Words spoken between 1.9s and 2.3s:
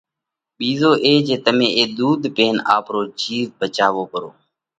ۮُوڌ